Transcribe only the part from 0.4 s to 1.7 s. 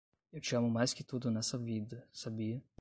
te amo mais que tudo nessa